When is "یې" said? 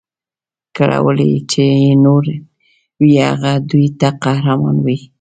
1.83-1.91